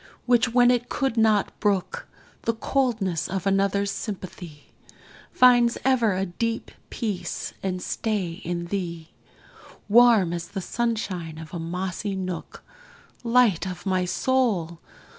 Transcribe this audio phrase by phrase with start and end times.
[0.25, 2.07] which, when it could not brook
[2.45, 4.73] The coldness of another's sympathy,
[5.31, 9.11] Finds ever a deep peace and stay in thee,
[9.87, 12.63] Warm as the sunshine of a mossy nook;
[13.23, 14.79] Light of my soul!